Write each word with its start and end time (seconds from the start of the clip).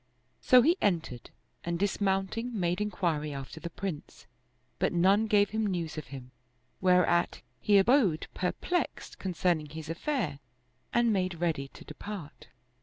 So 0.41 0.63
he 0.63 0.77
entered, 0.81 1.29
and 1.63 1.77
dismounting, 1.77 2.59
made 2.59 2.81
inquiry 2.81 3.35
after 3.35 3.59
the 3.59 3.69
Prince, 3.69 4.25
but 4.79 4.91
none 4.93 5.27
gave 5.27 5.51
him 5.51 5.67
news 5.67 5.95
of 5.95 6.07
him; 6.07 6.31
whereat 6.81 7.43
he 7.59 7.77
abode 7.77 8.25
perplexed 8.33 9.19
concerning 9.19 9.69
his 9.69 9.91
affair 9.91 10.39
and 10.91 11.13
made 11.13 11.35
ready 11.39 11.67
to 11.67 11.85
depart. 11.85 12.47